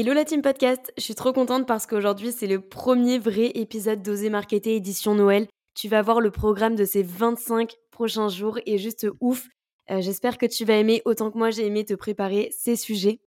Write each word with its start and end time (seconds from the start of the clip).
Hello 0.00 0.14
la 0.14 0.24
team 0.24 0.40
podcast, 0.40 0.94
je 0.96 1.02
suis 1.02 1.14
trop 1.14 1.34
contente 1.34 1.66
parce 1.66 1.84
qu'aujourd'hui 1.84 2.32
c'est 2.32 2.46
le 2.46 2.62
premier 2.62 3.18
vrai 3.18 3.52
épisode 3.54 4.00
d'Oser 4.00 4.30
Marketer 4.30 4.74
édition 4.74 5.14
Noël. 5.14 5.46
Tu 5.74 5.88
vas 5.88 6.00
voir 6.00 6.22
le 6.22 6.30
programme 6.30 6.74
de 6.74 6.86
ces 6.86 7.02
25 7.02 7.74
prochains 7.90 8.30
jours 8.30 8.58
et 8.64 8.78
juste 8.78 9.06
ouf. 9.20 9.46
Euh, 9.90 10.00
j'espère 10.00 10.38
que 10.38 10.46
tu 10.46 10.64
vas 10.64 10.76
aimer 10.76 11.02
autant 11.04 11.30
que 11.30 11.36
moi 11.36 11.50
j'ai 11.50 11.66
aimé 11.66 11.84
te 11.84 11.92
préparer 11.92 12.48
ces 12.50 12.76
sujets. 12.76 13.20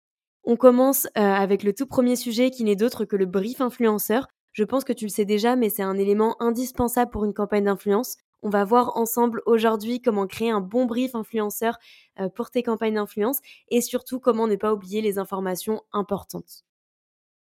On 0.46 0.56
commence 0.56 1.06
euh, 1.16 1.22
avec 1.22 1.62
le 1.62 1.74
tout 1.74 1.86
premier 1.86 2.16
sujet 2.16 2.50
qui 2.50 2.64
n'est 2.64 2.76
d'autre 2.76 3.06
que 3.06 3.18
le 3.18 3.28
brief 3.28 3.62
influenceur. 3.62 4.26
Je 4.52 4.64
pense 4.64 4.84
que 4.84 4.94
tu 4.94 5.06
le 5.06 5.12
sais 5.12 5.26
déjà 5.26 5.56
mais 5.56 5.70
c'est 5.70 5.84
un 5.84 6.00
élément 6.00 6.42
indispensable 6.42 7.12
pour 7.12 7.24
une 7.24 7.36
campagne 7.36 7.66
d'influence. 7.66 8.18
On 8.46 8.50
va 8.50 8.66
voir 8.66 8.98
ensemble 8.98 9.42
aujourd'hui 9.46 10.02
comment 10.02 10.28
créer 10.28 10.50
un 10.50 10.60
bon 10.60 10.86
brief 10.86 11.16
influenceur 11.16 11.78
euh, 12.20 12.28
pour 12.28 12.52
tes 12.52 12.62
campagnes 12.62 12.96
d'influence 12.96 13.40
et 13.70 13.80
surtout 13.80 14.20
comment 14.20 14.48
ne 14.48 14.58
pas 14.58 14.74
oublier 14.74 15.00
les 15.00 15.18
informations 15.18 15.82
importantes. 15.94 16.66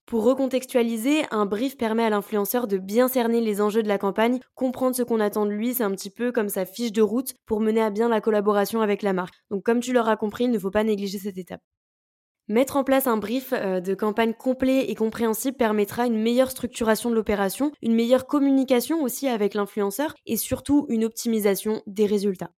Pour 0.08 0.24
recontextualiser, 0.24 1.26
un 1.32 1.46
brief 1.46 1.76
permet 1.76 2.06
à 2.06 2.10
l'influenceur 2.10 2.68
de 2.68 2.78
bien 2.78 3.10
cerner 3.10 3.42
les 3.42 3.60
enjeux 3.60 3.84
de 3.84 3.90
la 3.90 3.98
campagne, 3.98 4.40
comprendre 4.56 4.96
ce 4.96 5.04
qu'on 5.04 5.20
attend 5.20 5.46
de 5.46 5.52
lui, 5.52 5.74
c'est 5.74 5.84
un 5.84 5.92
petit 5.92 6.10
peu 6.10 6.32
comme 6.32 6.48
sa 6.48 6.64
fiche 6.66 6.94
de 6.94 7.02
route 7.02 7.34
pour 7.46 7.60
mener 7.60 7.82
à 7.82 7.90
bien 7.90 8.08
la 8.08 8.22
collaboration 8.22 8.80
avec 8.80 9.02
la 9.02 9.12
marque. 9.12 9.36
Donc 9.52 9.64
comme 9.64 9.82
tu 9.82 9.92
l'auras 9.92 10.16
compris, 10.16 10.46
il 10.46 10.52
ne 10.52 10.60
faut 10.60 10.72
pas 10.72 10.86
négliger 10.86 11.20
cette 11.20 11.38
étape. 11.38 11.60
Mettre 12.48 12.78
en 12.78 12.86
place 12.86 13.06
un 13.06 13.18
brief 13.18 13.52
euh, 13.52 13.82
de 13.82 13.94
campagne 13.96 14.34
complet 14.34 14.90
et 14.90 14.96
compréhensible 14.96 15.58
permettra 15.58 16.06
une 16.06 16.18
meilleure 16.18 16.52
structuration 16.52 17.10
de 17.10 17.16
l'opération, 17.16 17.74
une 17.82 17.94
meilleure 17.94 18.28
communication 18.28 19.04
aussi 19.04 19.28
avec 19.28 19.56
l'influenceur 19.56 20.16
et 20.26 20.38
surtout 20.38 20.86
une 20.88 21.04
optimisation 21.04 21.82
des 21.86 22.06
résultats. 22.06 22.52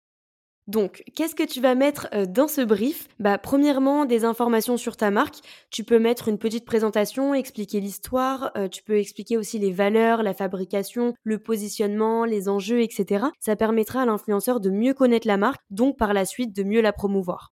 Donc, 0.68 1.02
qu'est-ce 1.14 1.34
que 1.34 1.44
tu 1.44 1.62
vas 1.62 1.74
mettre 1.74 2.08
euh, 2.12 2.26
dans 2.26 2.46
ce 2.46 2.60
brief? 2.60 3.08
Bah, 3.18 3.38
premièrement, 3.38 4.04
des 4.04 4.26
informations 4.26 4.76
sur 4.76 4.98
ta 4.98 5.10
marque. 5.10 5.36
Tu 5.70 5.82
peux 5.82 5.98
mettre 5.98 6.28
une 6.28 6.36
petite 6.36 6.66
présentation, 6.66 7.32
expliquer 7.32 7.80
l'histoire. 7.80 8.52
Euh, 8.54 8.68
tu 8.68 8.82
peux 8.82 8.98
expliquer 8.98 9.38
aussi 9.38 9.58
les 9.58 9.72
valeurs, 9.72 10.22
la 10.22 10.34
fabrication, 10.34 11.14
le 11.24 11.38
positionnement, 11.38 12.26
les 12.26 12.50
enjeux, 12.50 12.82
etc. 12.82 13.28
Ça 13.40 13.56
permettra 13.56 14.02
à 14.02 14.06
l'influenceur 14.06 14.60
de 14.60 14.68
mieux 14.68 14.92
connaître 14.92 15.26
la 15.26 15.38
marque, 15.38 15.62
donc 15.70 15.96
par 15.96 16.12
la 16.12 16.26
suite 16.26 16.54
de 16.54 16.62
mieux 16.62 16.82
la 16.82 16.92
promouvoir. 16.92 17.54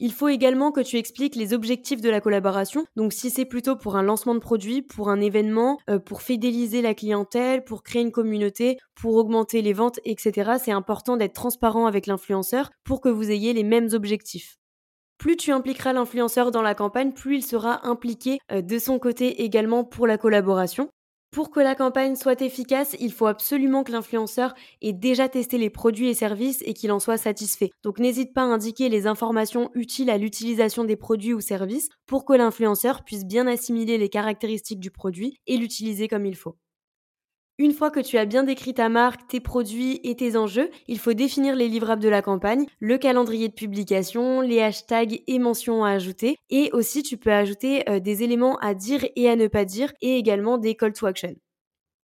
Il 0.00 0.12
faut 0.12 0.28
également 0.28 0.70
que 0.70 0.80
tu 0.80 0.96
expliques 0.96 1.34
les 1.34 1.52
objectifs 1.52 2.00
de 2.00 2.08
la 2.08 2.20
collaboration. 2.20 2.84
Donc 2.94 3.12
si 3.12 3.30
c'est 3.30 3.44
plutôt 3.44 3.74
pour 3.74 3.96
un 3.96 4.02
lancement 4.04 4.34
de 4.34 4.40
produit, 4.40 4.80
pour 4.80 5.10
un 5.10 5.20
événement, 5.20 5.78
euh, 5.90 5.98
pour 5.98 6.22
fidéliser 6.22 6.82
la 6.82 6.94
clientèle, 6.94 7.64
pour 7.64 7.82
créer 7.82 8.02
une 8.02 8.12
communauté, 8.12 8.78
pour 8.94 9.16
augmenter 9.16 9.60
les 9.60 9.72
ventes, 9.72 9.98
etc., 10.04 10.52
c'est 10.62 10.70
important 10.70 11.16
d'être 11.16 11.32
transparent 11.32 11.86
avec 11.86 12.06
l'influenceur 12.06 12.70
pour 12.84 13.00
que 13.00 13.08
vous 13.08 13.32
ayez 13.32 13.52
les 13.52 13.64
mêmes 13.64 13.88
objectifs. 13.92 14.58
Plus 15.18 15.36
tu 15.36 15.50
impliqueras 15.50 15.92
l'influenceur 15.92 16.52
dans 16.52 16.62
la 16.62 16.76
campagne, 16.76 17.12
plus 17.12 17.38
il 17.38 17.42
sera 17.42 17.84
impliqué 17.84 18.38
euh, 18.52 18.62
de 18.62 18.78
son 18.78 19.00
côté 19.00 19.42
également 19.42 19.82
pour 19.82 20.06
la 20.06 20.16
collaboration. 20.16 20.90
Pour 21.30 21.50
que 21.50 21.60
la 21.60 21.74
campagne 21.74 22.16
soit 22.16 22.40
efficace, 22.40 22.96
il 23.00 23.12
faut 23.12 23.26
absolument 23.26 23.84
que 23.84 23.92
l'influenceur 23.92 24.54
ait 24.80 24.94
déjà 24.94 25.28
testé 25.28 25.58
les 25.58 25.68
produits 25.68 26.08
et 26.08 26.14
services 26.14 26.62
et 26.64 26.72
qu'il 26.72 26.90
en 26.90 27.00
soit 27.00 27.18
satisfait. 27.18 27.70
Donc 27.82 27.98
n'hésite 27.98 28.32
pas 28.32 28.42
à 28.42 28.46
indiquer 28.46 28.88
les 28.88 29.06
informations 29.06 29.70
utiles 29.74 30.10
à 30.10 30.16
l'utilisation 30.18 30.84
des 30.84 30.96
produits 30.96 31.34
ou 31.34 31.40
services 31.40 31.90
pour 32.06 32.24
que 32.24 32.32
l'influenceur 32.32 33.04
puisse 33.04 33.26
bien 33.26 33.46
assimiler 33.46 33.98
les 33.98 34.08
caractéristiques 34.08 34.80
du 34.80 34.90
produit 34.90 35.38
et 35.46 35.58
l'utiliser 35.58 36.08
comme 36.08 36.24
il 36.24 36.36
faut. 36.36 36.56
Une 37.60 37.72
fois 37.72 37.90
que 37.90 37.98
tu 37.98 38.18
as 38.18 38.24
bien 38.24 38.44
décrit 38.44 38.72
ta 38.72 38.88
marque, 38.88 39.26
tes 39.26 39.40
produits 39.40 39.98
et 40.04 40.14
tes 40.14 40.36
enjeux, 40.36 40.70
il 40.86 40.98
faut 40.98 41.12
définir 41.12 41.56
les 41.56 41.66
livrables 41.68 42.02
de 42.02 42.08
la 42.08 42.22
campagne, 42.22 42.66
le 42.78 42.98
calendrier 42.98 43.48
de 43.48 43.52
publication, 43.52 44.40
les 44.40 44.62
hashtags 44.62 45.22
et 45.26 45.38
mentions 45.40 45.84
à 45.84 45.90
ajouter. 45.90 46.36
Et 46.50 46.70
aussi, 46.72 47.02
tu 47.02 47.16
peux 47.16 47.32
ajouter 47.32 47.88
euh, 47.90 47.98
des 47.98 48.22
éléments 48.22 48.58
à 48.58 48.74
dire 48.74 49.04
et 49.16 49.28
à 49.28 49.34
ne 49.34 49.48
pas 49.48 49.64
dire 49.64 49.92
et 50.00 50.16
également 50.16 50.56
des 50.56 50.76
call 50.76 50.92
to 50.92 51.06
action. 51.06 51.34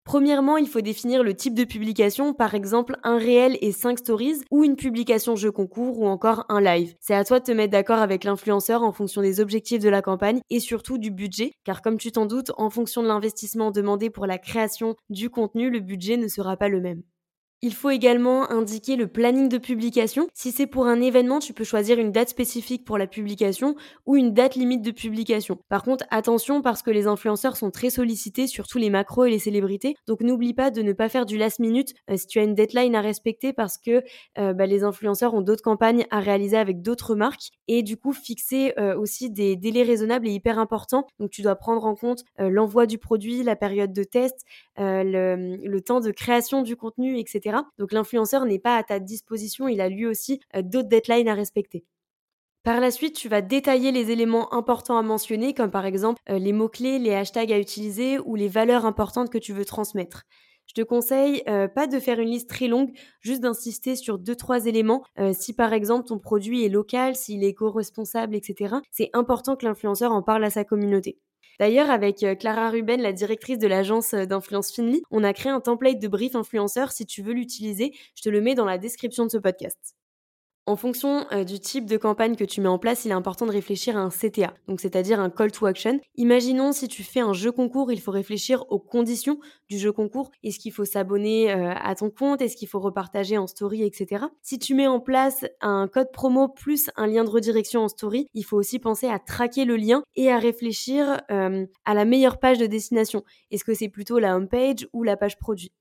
Premièrement, 0.05 0.57
il 0.57 0.67
faut 0.67 0.81
définir 0.81 1.23
le 1.23 1.33
type 1.33 1.53
de 1.53 1.63
publication, 1.63 2.33
par 2.33 2.55
exemple 2.55 2.97
un 3.03 3.17
réel 3.17 3.57
et 3.61 3.71
5 3.71 3.99
stories, 3.99 4.41
ou 4.51 4.63
une 4.65 4.75
publication 4.75 5.35
jeu 5.37 5.51
concours, 5.51 5.97
ou 5.99 6.07
encore 6.07 6.45
un 6.49 6.59
live. 6.61 6.95
C'est 6.99 7.15
à 7.15 7.23
toi 7.23 7.39
de 7.39 7.45
te 7.45 7.51
mettre 7.51 7.71
d'accord 7.71 7.99
avec 7.99 8.25
l'influenceur 8.25 8.83
en 8.83 8.91
fonction 8.91 9.21
des 9.21 9.39
objectifs 9.39 9.81
de 9.81 9.89
la 9.89 10.01
campagne 10.01 10.41
et 10.49 10.59
surtout 10.59 10.97
du 10.97 11.09
budget, 11.09 11.53
car 11.63 11.81
comme 11.81 11.97
tu 11.97 12.11
t'en 12.11 12.25
doutes, 12.25 12.51
en 12.57 12.69
fonction 12.69 13.01
de 13.01 13.07
l'investissement 13.07 13.71
demandé 13.71 14.09
pour 14.09 14.25
la 14.27 14.37
création 14.37 14.95
du 15.09 15.29
contenu, 15.29 15.69
le 15.69 15.79
budget 15.79 16.17
ne 16.17 16.27
sera 16.27 16.57
pas 16.57 16.67
le 16.69 16.81
même. 16.81 17.03
Il 17.65 17.73
faut 17.73 17.91
également 17.91 18.51
indiquer 18.51 18.97
le 18.97 19.07
planning 19.07 19.47
de 19.47 19.57
publication. 19.57 20.27
Si 20.33 20.51
c'est 20.51 20.67
pour 20.67 20.85
un 20.85 20.99
événement, 20.99 21.39
tu 21.39 21.53
peux 21.53 21.63
choisir 21.63 21.97
une 21.97 22.11
date 22.11 22.27
spécifique 22.27 22.83
pour 22.83 22.97
la 22.97 23.07
publication 23.07 23.77
ou 24.05 24.17
une 24.17 24.33
date 24.33 24.55
limite 24.55 24.81
de 24.81 24.91
publication. 24.91 25.57
Par 25.69 25.81
contre, 25.81 26.03
attention 26.11 26.61
parce 26.61 26.81
que 26.81 26.91
les 26.91 27.07
influenceurs 27.07 27.55
sont 27.55 27.71
très 27.71 27.89
sollicités, 27.89 28.47
surtout 28.47 28.79
les 28.79 28.89
macros 28.89 29.23
et 29.23 29.29
les 29.29 29.39
célébrités. 29.39 29.95
Donc 30.07 30.19
n'oublie 30.19 30.53
pas 30.53 30.71
de 30.71 30.81
ne 30.81 30.91
pas 30.91 31.07
faire 31.07 31.25
du 31.25 31.37
last 31.37 31.59
minute 31.59 31.93
euh, 32.09 32.17
si 32.17 32.27
tu 32.27 32.37
as 32.37 32.43
une 32.43 32.53
deadline 32.53 32.97
à 32.97 33.01
respecter 33.01 33.53
parce 33.53 33.77
que 33.77 34.03
euh, 34.37 34.51
bah, 34.51 34.65
les 34.65 34.83
influenceurs 34.83 35.33
ont 35.33 35.39
d'autres 35.41 35.63
campagnes 35.63 36.05
à 36.11 36.19
réaliser 36.19 36.57
avec 36.57 36.81
d'autres 36.81 37.15
marques 37.15 37.51
et 37.69 37.81
du 37.81 37.95
coup 37.95 38.11
fixer 38.11 38.73
euh, 38.77 38.97
aussi 38.97 39.31
des 39.31 39.55
délais 39.55 39.83
raisonnables 39.83 40.27
et 40.27 40.31
hyper 40.31 40.59
importants. 40.59 41.07
Donc 41.17 41.29
tu 41.29 41.41
dois 41.41 41.55
prendre 41.55 41.85
en 41.85 41.95
compte 41.95 42.25
l'envoi 42.37 42.87
du 42.87 42.97
produit, 42.97 43.41
la 43.41 43.55
période 43.55 43.93
de 43.93 44.03
test, 44.03 44.43
le 44.75 45.79
temps 45.79 46.01
de 46.01 46.11
création 46.11 46.61
du 46.61 46.75
contenu, 46.75 47.17
etc. 47.17 47.52
Donc 47.77 47.91
l'influenceur 47.91 48.45
n'est 48.45 48.59
pas 48.59 48.77
à 48.77 48.83
ta 48.83 48.99
disposition, 48.99 49.67
il 49.67 49.81
a 49.81 49.89
lui 49.89 50.05
aussi 50.05 50.39
euh, 50.55 50.61
d'autres 50.61 50.89
deadlines 50.89 51.27
à 51.27 51.33
respecter. 51.33 51.85
Par 52.63 52.79
la 52.79 52.91
suite, 52.91 53.15
tu 53.15 53.27
vas 53.27 53.41
détailler 53.41 53.91
les 53.91 54.11
éléments 54.11 54.53
importants 54.53 54.97
à 54.97 55.01
mentionner, 55.01 55.53
comme 55.53 55.71
par 55.71 55.85
exemple 55.85 56.21
euh, 56.29 56.39
les 56.39 56.53
mots-clés, 56.53 56.99
les 56.99 57.13
hashtags 57.13 57.51
à 57.51 57.59
utiliser 57.59 58.19
ou 58.19 58.35
les 58.35 58.47
valeurs 58.47 58.85
importantes 58.85 59.29
que 59.29 59.37
tu 59.37 59.53
veux 59.53 59.65
transmettre. 59.65 60.23
Je 60.65 60.73
te 60.73 60.81
conseille 60.81 61.43
euh, 61.49 61.67
pas 61.67 61.87
de 61.87 61.99
faire 61.99 62.19
une 62.19 62.29
liste 62.29 62.49
très 62.49 62.67
longue, 62.67 62.91
juste 63.19 63.41
d'insister 63.41 63.97
sur 63.97 64.17
deux 64.17 64.35
trois 64.35 64.65
éléments. 64.65 65.03
si 65.33 65.53
par 65.53 65.73
exemple 65.73 66.07
ton 66.07 66.19
produit 66.19 66.63
est 66.63 66.69
local, 66.69 67.15
s'il 67.15 67.43
est 67.43 67.49
éco-responsable, 67.49 68.35
etc. 68.35 68.75
C'est 68.89 69.09
important 69.13 69.57
que 69.57 69.65
l'influenceur 69.65 70.13
en 70.13 70.23
parle 70.23 70.45
à 70.45 70.49
sa 70.49 70.63
communauté. 70.63 71.19
D'ailleurs, 71.59 71.89
avec 71.89 72.23
euh, 72.23 72.35
Clara 72.35 72.69
Ruben, 72.69 73.01
la 73.01 73.13
directrice 73.13 73.57
de 73.59 73.67
l'agence 73.67 74.13
euh, 74.13 74.25
d'influence 74.25 74.71
Finly, 74.71 75.01
on 75.11 75.23
a 75.23 75.33
créé 75.33 75.51
un 75.51 75.61
template 75.61 75.99
de 75.99 76.07
brief 76.07 76.35
influenceur. 76.35 76.91
Si 76.91 77.05
tu 77.05 77.21
veux 77.21 77.33
l'utiliser, 77.33 77.93
je 78.15 78.21
te 78.23 78.29
le 78.29 78.41
mets 78.41 78.55
dans 78.55 78.65
la 78.65 78.77
description 78.77 79.25
de 79.25 79.31
ce 79.31 79.37
podcast. 79.37 79.95
En 80.65 80.77
fonction 80.77 81.25
euh, 81.33 81.43
du 81.43 81.59
type 81.59 81.85
de 81.85 81.97
campagne 81.97 82.37
que 82.37 82.45
tu 82.45 82.61
mets 82.61 82.69
en 82.69 82.79
place, 82.79 83.03
il 83.03 83.11
est 83.11 83.13
important 83.13 83.45
de 83.45 83.51
réfléchir 83.51 83.97
à 83.97 83.99
un 83.99 84.09
CTA, 84.09 84.53
donc 84.69 84.79
c'est-à-dire 84.79 85.19
un 85.19 85.29
call 85.29 85.51
to 85.51 85.65
action. 85.65 85.99
Imaginons 86.15 86.71
si 86.71 86.87
tu 86.87 87.03
fais 87.03 87.19
un 87.19 87.33
jeu 87.33 87.51
concours, 87.51 87.91
il 87.91 87.99
faut 87.99 88.11
réfléchir 88.11 88.63
aux 88.69 88.79
conditions 88.79 89.39
du 89.69 89.77
jeu 89.77 89.91
concours. 89.91 90.31
Est-ce 90.41 90.59
qu'il 90.59 90.71
faut 90.71 90.85
s'abonner 90.85 91.51
euh, 91.51 91.73
à 91.75 91.95
ton 91.95 92.09
compte? 92.09 92.41
Est-ce 92.41 92.55
qu'il 92.55 92.69
faut 92.69 92.79
repartager 92.79 93.37
en 93.37 93.45
story, 93.45 93.83
etc. 93.83 94.27
Si 94.41 94.57
tu 94.57 94.73
mets 94.73 94.87
en 94.87 95.01
place 95.01 95.45
un 95.59 95.89
code 95.89 96.13
promo 96.13 96.47
plus 96.47 96.89
un 96.95 97.07
lien 97.07 97.25
de 97.25 97.29
redirection 97.29 97.81
en 97.81 97.89
story, 97.89 98.27
il 98.33 98.43
faut 98.43 98.55
aussi 98.55 98.79
penser 98.79 99.07
à 99.07 99.19
traquer 99.19 99.65
le 99.65 99.75
lien 99.75 100.01
et 100.15 100.31
à 100.31 100.37
réfléchir 100.39 101.19
euh, 101.29 101.65
à 101.83 101.93
la 101.93 102.05
meilleure 102.05 102.39
page 102.39 102.57
de 102.57 102.67
destination. 102.67 103.25
Est-ce 103.51 103.65
que 103.65 103.73
c'est 103.73 103.89
plutôt 103.89 104.17
la 104.17 104.37
home 104.37 104.47
page 104.47 104.87
ou 104.93 105.03
la 105.03 105.17
page 105.17 105.37
produit? 105.39 105.73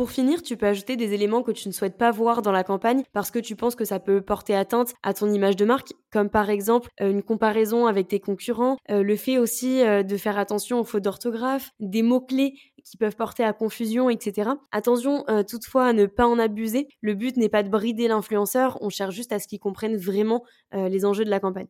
Pour 0.00 0.12
finir, 0.12 0.40
tu 0.40 0.56
peux 0.56 0.64
ajouter 0.64 0.96
des 0.96 1.12
éléments 1.12 1.42
que 1.42 1.50
tu 1.50 1.68
ne 1.68 1.74
souhaites 1.74 1.98
pas 1.98 2.10
voir 2.10 2.40
dans 2.40 2.52
la 2.52 2.64
campagne 2.64 3.02
parce 3.12 3.30
que 3.30 3.38
tu 3.38 3.54
penses 3.54 3.74
que 3.74 3.84
ça 3.84 4.00
peut 4.00 4.22
porter 4.22 4.54
atteinte 4.54 4.94
à 5.02 5.12
ton 5.12 5.30
image 5.30 5.56
de 5.56 5.66
marque, 5.66 5.92
comme 6.10 6.30
par 6.30 6.48
exemple 6.48 6.88
euh, 7.02 7.10
une 7.10 7.22
comparaison 7.22 7.86
avec 7.86 8.08
tes 8.08 8.18
concurrents, 8.18 8.78
euh, 8.90 9.02
le 9.02 9.14
fait 9.16 9.36
aussi 9.36 9.82
euh, 9.82 10.02
de 10.02 10.16
faire 10.16 10.38
attention 10.38 10.80
aux 10.80 10.84
fautes 10.84 11.02
d'orthographe, 11.02 11.72
des 11.80 12.00
mots-clés 12.00 12.54
qui 12.82 12.96
peuvent 12.96 13.14
porter 13.14 13.44
à 13.44 13.52
confusion, 13.52 14.08
etc. 14.08 14.52
Attention 14.72 15.26
toutefois 15.46 15.88
à 15.88 15.92
ne 15.92 16.06
pas 16.06 16.26
en 16.26 16.38
abuser. 16.38 16.88
Le 17.02 17.12
but 17.12 17.36
n'est 17.36 17.50
pas 17.50 17.62
de 17.62 17.68
brider 17.68 18.08
l'influenceur, 18.08 18.78
on 18.80 18.88
cherche 18.88 19.14
juste 19.14 19.32
à 19.32 19.38
ce 19.38 19.46
qu'il 19.46 19.58
comprenne 19.58 19.98
vraiment 19.98 20.44
les 20.72 21.04
enjeux 21.04 21.26
de 21.26 21.30
la 21.30 21.40
campagne. 21.40 21.68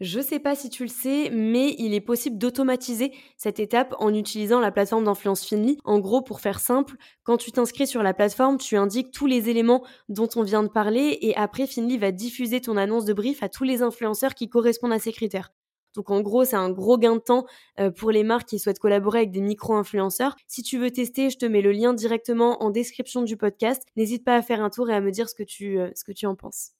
Je 0.00 0.18
sais 0.18 0.38
pas 0.38 0.56
si 0.56 0.70
tu 0.70 0.82
le 0.84 0.88
sais, 0.88 1.28
mais 1.30 1.74
il 1.78 1.92
est 1.92 2.00
possible 2.00 2.38
d'automatiser 2.38 3.12
cette 3.36 3.60
étape 3.60 3.94
en 3.98 4.14
utilisant 4.14 4.58
la 4.58 4.72
plateforme 4.72 5.04
d'influence 5.04 5.44
Finly. 5.44 5.76
En 5.84 5.98
gros, 5.98 6.22
pour 6.22 6.40
faire 6.40 6.58
simple, 6.58 6.96
quand 7.22 7.36
tu 7.36 7.52
t'inscris 7.52 7.86
sur 7.86 8.02
la 8.02 8.14
plateforme, 8.14 8.56
tu 8.56 8.76
indiques 8.76 9.10
tous 9.10 9.26
les 9.26 9.50
éléments 9.50 9.84
dont 10.08 10.28
on 10.36 10.42
vient 10.42 10.62
de 10.62 10.68
parler 10.68 11.18
et 11.20 11.36
après 11.36 11.66
Finly 11.66 11.98
va 11.98 12.12
diffuser 12.12 12.62
ton 12.62 12.78
annonce 12.78 13.04
de 13.04 13.12
brief 13.12 13.42
à 13.42 13.50
tous 13.50 13.64
les 13.64 13.82
influenceurs 13.82 14.34
qui 14.34 14.48
correspondent 14.48 14.94
à 14.94 14.98
ces 14.98 15.12
critères. 15.12 15.52
Donc 15.94 16.10
en 16.10 16.22
gros, 16.22 16.46
c'est 16.46 16.56
un 16.56 16.70
gros 16.70 16.96
gain 16.96 17.16
de 17.16 17.20
temps 17.20 17.44
euh, 17.78 17.90
pour 17.90 18.10
les 18.10 18.22
marques 18.22 18.48
qui 18.48 18.58
souhaitent 18.58 18.78
collaborer 18.78 19.18
avec 19.18 19.32
des 19.32 19.42
micro-influenceurs. 19.42 20.34
Si 20.46 20.62
tu 20.62 20.78
veux 20.78 20.90
tester, 20.90 21.28
je 21.28 21.36
te 21.36 21.44
mets 21.44 21.60
le 21.60 21.72
lien 21.72 21.92
directement 21.92 22.62
en 22.62 22.70
description 22.70 23.20
du 23.20 23.36
podcast. 23.36 23.82
N'hésite 23.96 24.24
pas 24.24 24.36
à 24.36 24.40
faire 24.40 24.62
un 24.62 24.70
tour 24.70 24.88
et 24.88 24.94
à 24.94 25.02
me 25.02 25.10
dire 25.10 25.28
ce 25.28 25.34
que 25.34 25.42
tu, 25.42 25.78
euh, 25.78 25.90
ce 25.94 26.04
que 26.04 26.12
tu 26.12 26.24
en 26.24 26.36
penses. 26.36 26.70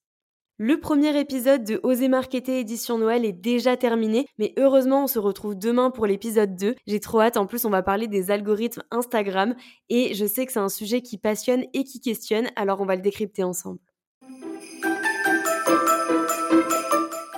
Le 0.62 0.78
premier 0.78 1.18
épisode 1.18 1.64
de 1.64 1.80
Oser 1.84 2.08
Marketer 2.08 2.60
édition 2.60 2.98
Noël 2.98 3.24
est 3.24 3.32
déjà 3.32 3.78
terminé, 3.78 4.26
mais 4.38 4.52
heureusement 4.58 5.04
on 5.04 5.06
se 5.06 5.18
retrouve 5.18 5.56
demain 5.56 5.90
pour 5.90 6.04
l'épisode 6.04 6.54
2. 6.54 6.74
J'ai 6.86 7.00
trop 7.00 7.22
hâte, 7.22 7.38
en 7.38 7.46
plus 7.46 7.64
on 7.64 7.70
va 7.70 7.82
parler 7.82 8.08
des 8.08 8.30
algorithmes 8.30 8.82
Instagram 8.90 9.54
et 9.88 10.12
je 10.12 10.26
sais 10.26 10.44
que 10.44 10.52
c'est 10.52 10.58
un 10.58 10.68
sujet 10.68 11.00
qui 11.00 11.16
passionne 11.16 11.64
et 11.72 11.84
qui 11.84 11.98
questionne, 11.98 12.48
alors 12.56 12.82
on 12.82 12.84
va 12.84 12.94
le 12.94 13.00
décrypter 13.00 13.42
ensemble. 13.42 13.78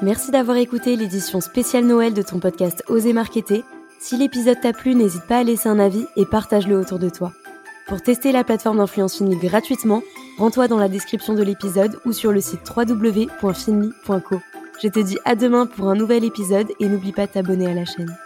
Merci 0.02 0.32
d'avoir 0.32 0.56
écouté 0.56 0.96
l'édition 0.96 1.40
spéciale 1.40 1.84
Noël 1.84 2.14
de 2.14 2.22
ton 2.22 2.40
podcast 2.40 2.82
Oser 2.88 3.12
Marketer. 3.12 3.62
Si 4.00 4.16
l'épisode 4.16 4.60
t'a 4.60 4.72
plu, 4.72 4.96
n'hésite 4.96 5.28
pas 5.28 5.38
à 5.38 5.44
laisser 5.44 5.68
un 5.68 5.78
avis 5.78 6.06
et 6.16 6.26
partage-le 6.26 6.76
autour 6.76 6.98
de 6.98 7.08
toi. 7.08 7.32
Pour 7.92 8.00
tester 8.00 8.32
la 8.32 8.42
plateforme 8.42 8.78
d'influence 8.78 9.18
Finly 9.18 9.36
gratuitement, 9.36 10.02
rends-toi 10.38 10.66
dans 10.66 10.78
la 10.78 10.88
description 10.88 11.34
de 11.34 11.42
l'épisode 11.42 12.00
ou 12.06 12.14
sur 12.14 12.32
le 12.32 12.40
site 12.40 12.62
www.finly.co. 12.74 14.40
Je 14.82 14.88
te 14.88 14.98
dis 14.98 15.18
à 15.26 15.34
demain 15.34 15.66
pour 15.66 15.90
un 15.90 15.94
nouvel 15.94 16.24
épisode 16.24 16.68
et 16.80 16.88
n'oublie 16.88 17.12
pas 17.12 17.26
de 17.26 17.32
t'abonner 17.32 17.66
à 17.66 17.74
la 17.74 17.84
chaîne. 17.84 18.16